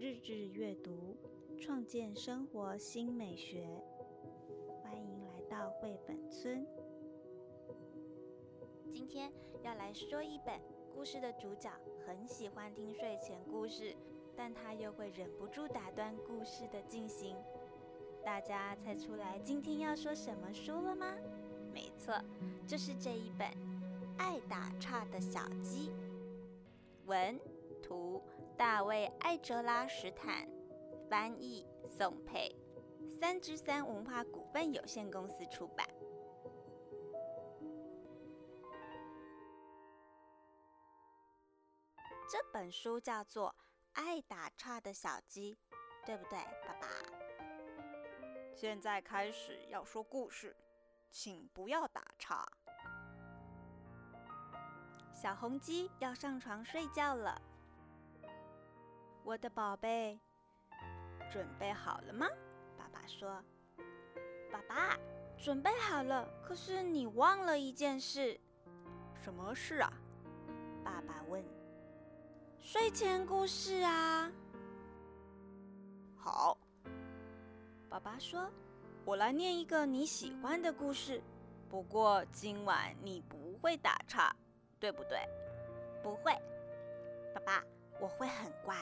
[0.00, 1.14] 日日阅读，
[1.58, 3.68] 创建生活新美学。
[4.82, 6.66] 欢迎来到绘本村。
[8.90, 9.30] 今天
[9.62, 10.58] 要来说一本
[10.94, 11.70] 故事的主角
[12.06, 13.94] 很喜欢听睡前故事，
[14.34, 17.36] 但他又会忍不住打断故事的进行。
[18.24, 21.14] 大家猜出来今天要说什么书了吗？
[21.74, 22.14] 没错，
[22.66, 23.46] 就是这一本
[24.16, 25.90] 《爱打岔的小鸡》。
[27.04, 27.38] 文
[27.82, 28.22] 图
[28.60, 30.46] 大卫·艾哲拉史坦，
[31.08, 32.54] 翻译宋佩，
[33.10, 35.88] 三之三文化股份有限公司出版。
[42.30, 43.48] 这本书叫做
[43.94, 45.54] 《爱打岔的小鸡》，
[46.04, 46.86] 对不对，爸爸？
[48.54, 50.54] 现在开始要说故事，
[51.10, 52.46] 请不要打岔。
[55.14, 57.40] 小红鸡要上床睡觉了，
[59.24, 60.18] 我的宝贝，
[61.30, 62.26] 准备好了吗？
[62.76, 63.42] 爸爸说
[64.50, 64.98] ：“爸爸，
[65.38, 66.28] 准备好了。
[66.42, 68.38] 可是你忘了一件事，
[69.22, 69.92] 什么事啊？”
[70.82, 71.44] 爸爸问。
[72.58, 74.30] “睡前故事啊。”
[76.16, 76.58] 好，
[77.88, 78.50] 爸爸说
[79.04, 81.22] ：“我来念一个你喜欢的故事，
[81.68, 84.34] 不过今晚你不会打岔。”
[84.80, 85.18] 对不对？
[86.02, 86.32] 不会，
[87.34, 87.62] 爸爸，
[88.00, 88.74] 我会很乖。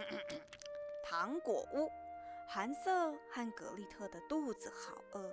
[1.02, 1.90] 糖果屋，
[2.46, 5.32] 韩瑟和格丽特的肚子好饿，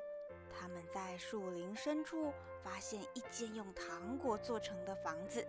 [0.52, 5.46] 他们在树林深处发现一间用糖果做成的房子，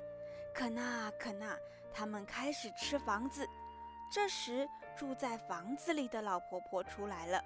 [0.54, 1.58] 啃啊啃啊，
[1.92, 3.48] 他们开始吃房子。
[4.10, 4.66] 这时，
[4.96, 7.44] 住在房子里的老婆婆出来了，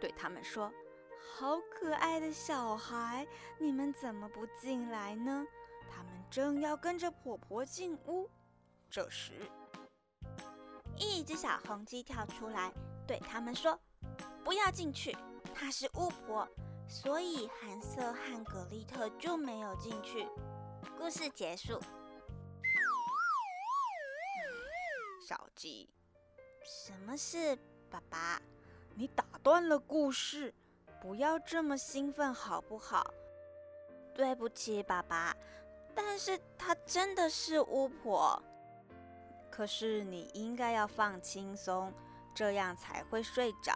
[0.00, 0.72] 对他们说。
[1.36, 3.26] 好可爱的小孩，
[3.58, 5.46] 你们怎么不进来呢？
[5.90, 8.28] 他们正要跟着婆婆进屋。
[8.90, 9.50] 这时，
[10.96, 12.72] 一只小红鸡跳出来，
[13.06, 13.78] 对他们说
[14.44, 15.16] ：“不要进去，
[15.54, 16.48] 她是巫婆。”
[16.86, 20.28] 所以韩瑟和格丽特就没有进去。
[20.98, 21.80] 故事结束。
[25.26, 25.88] 小鸡，
[26.62, 27.56] 什么事，
[27.88, 28.40] 爸爸？
[28.94, 30.54] 你打断了故事。
[31.00, 33.12] 不要这么兴奋，好不好？
[34.14, 35.34] 对不起，爸爸。
[35.94, 38.42] 但是她真的是巫婆。
[39.56, 41.92] 可是你应该要放轻松，
[42.34, 43.72] 这样才会睡着。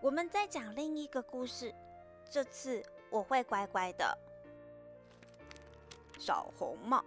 [0.00, 1.72] 我们再讲另一个故事，
[2.28, 4.18] 这次我会乖乖的。
[6.18, 7.04] 小红帽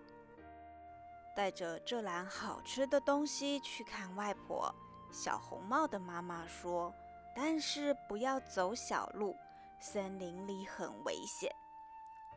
[1.35, 4.73] 带着这篮好吃的东西去看外婆。
[5.11, 6.93] 小红帽的妈妈说。
[7.35, 9.35] 但是不要走小路，
[9.79, 11.51] 森林里很危险。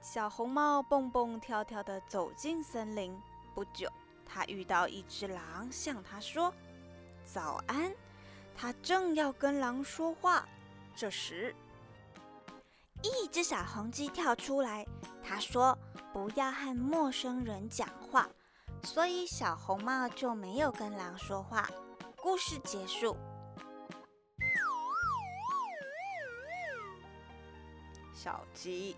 [0.01, 3.15] 小红帽蹦蹦跳跳地走进森林。
[3.55, 3.93] 不久，
[4.27, 6.53] 他遇到一只狼，向他说
[7.25, 7.91] ：“早安。”
[8.59, 10.47] 他正要跟狼说话，
[10.95, 11.55] 这时，
[13.03, 14.87] 一只小红鸡跳出来。
[15.23, 15.79] 他说
[16.13, 18.29] ：“不要和陌生人讲话。”
[18.83, 21.69] 所以小红帽就没有跟狼说话。
[22.17, 23.17] 故事结束。
[28.15, 28.97] 小鸡，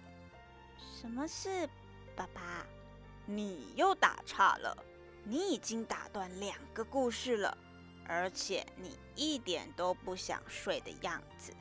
[0.79, 1.69] 什么事，
[2.15, 2.65] 爸爸？
[3.27, 4.77] 你又打岔了。
[5.29, 7.55] 你已经打断两个故事了，
[8.07, 11.53] 而且你一点都不想睡的样子。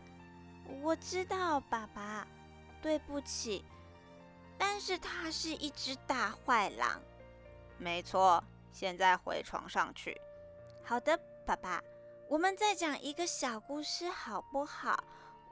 [0.81, 2.25] 我知道，爸爸，
[2.81, 3.65] 对不起。
[4.57, 7.01] 但是它是一只大坏狼。
[7.77, 8.41] 没错，
[8.71, 10.19] 现在回床上去。
[10.81, 11.83] 好的，爸爸。
[12.29, 15.03] 我们再讲一个小故事，好不好？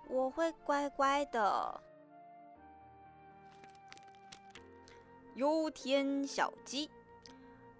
[0.08, 1.82] 我会乖乖的。
[5.36, 6.90] 忧天小鸡，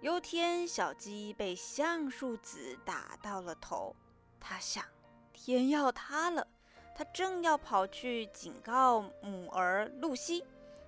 [0.00, 3.96] 有天小鸡被橡树籽打到了头。
[4.38, 4.84] 它想，
[5.32, 6.46] 天要塌了。
[6.94, 10.44] 它正要跑去警告母儿露西、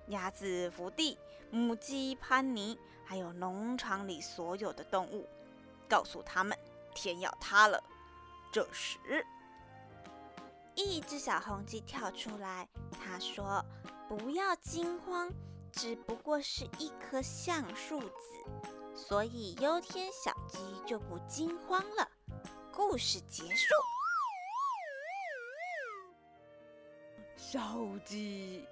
[0.07, 1.17] 鸭子福地、
[1.51, 5.27] 母鸡潘尼，还有农场里所有的动物，
[5.87, 6.57] 告诉他们
[6.93, 7.83] 天要塌了。
[8.51, 9.25] 这时，
[10.75, 13.63] 一只小红鸡跳出来，它说
[14.07, 15.31] ：“不要惊慌。”
[15.71, 22.07] 只不过是一颗橡树籽，所以忧天小鸡就不惊慌了。
[22.71, 23.73] 故事结束。
[27.35, 27.59] 小
[28.05, 28.67] 鸡，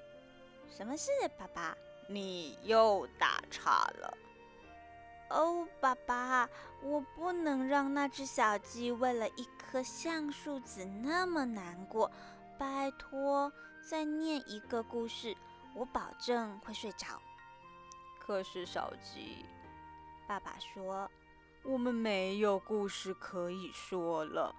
[0.69, 1.09] 什么事，
[1.39, 1.75] 爸爸？
[2.07, 4.17] 你又打岔了。
[5.29, 6.47] 哦，爸爸，
[6.83, 12.11] 我不能让那只小鸡为了一颗橡树籽那么难过。
[12.59, 13.51] 拜托，
[13.89, 15.35] 再念一个故事。
[15.73, 17.21] 我保证会睡着。
[18.19, 19.45] 可是小鸡，
[20.27, 21.09] 爸爸说
[21.63, 24.53] ：“我们没有故事可以说了。”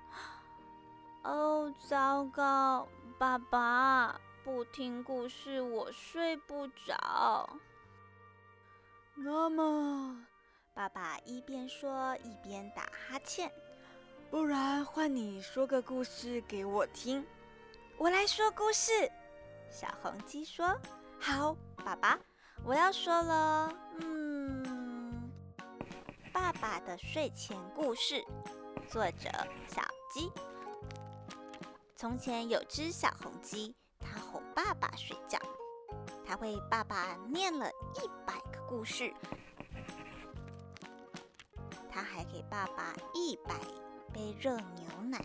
[1.24, 2.88] 哦，糟糕！
[3.18, 7.48] 爸爸不听故事，我睡不着。
[9.14, 10.24] 那么，
[10.72, 13.52] 爸爸一边说一边打哈欠。
[14.30, 17.26] 不然换你说个故事给我听。
[17.98, 18.92] 我来说故事。
[19.70, 20.78] 小红鸡说
[21.18, 22.18] ：“好，爸爸，
[22.64, 23.74] 我要说了。
[24.00, 24.27] 嗯，
[26.32, 28.24] 爸爸的睡前故事，
[28.88, 29.28] 作者
[29.68, 29.82] 小
[30.12, 30.30] 鸡。
[31.96, 35.38] 从前有只小红鸡，它哄爸爸睡觉，
[36.24, 39.12] 它为爸爸念了一百个故事，
[41.90, 43.54] 它还给爸爸一百
[44.12, 45.24] 杯热牛奶，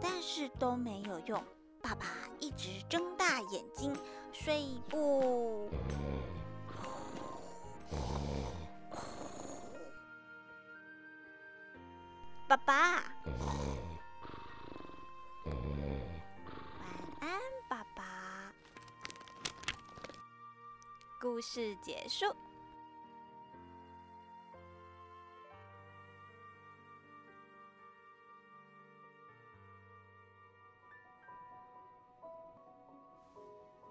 [0.00, 1.42] 但是都没有用。
[1.80, 2.06] 爸爸
[2.40, 3.94] 一直睁大眼睛
[4.32, 5.70] 睡不。
[12.48, 13.02] 爸爸。
[15.44, 16.86] 晚
[17.20, 17.30] 安，
[17.68, 18.50] 爸爸
[21.20, 22.24] 故事结束。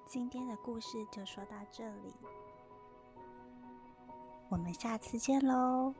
[0.08, 2.16] 今天的故事就说到这里，
[4.50, 5.94] 我们下次见喽。